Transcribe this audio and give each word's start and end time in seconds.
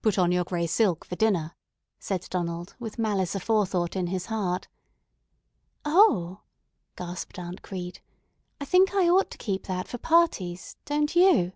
"Put 0.00 0.16
on 0.16 0.32
your 0.32 0.44
gray 0.44 0.66
silk 0.66 1.04
for 1.04 1.16
dinner," 1.16 1.54
said 1.98 2.26
Donald 2.30 2.74
with 2.78 2.98
malice 2.98 3.34
aforethought 3.34 3.94
in 3.94 4.06
his 4.06 4.24
heart. 4.32 4.68
"O," 5.84 6.40
gasped 6.96 7.38
Aunt 7.38 7.60
Crete, 7.60 8.00
"I 8.58 8.64
think 8.64 8.94
I 8.94 9.10
ought 9.10 9.30
to 9.32 9.36
keep 9.36 9.64
that 9.66 9.86
for 9.86 9.98
parties, 9.98 10.78
don't 10.86 11.14
you?" 11.14 11.52